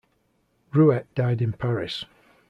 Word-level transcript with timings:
Ruwet 0.73 1.05
died 1.13 1.43
in 1.43 1.53
Paris. 1.53 2.05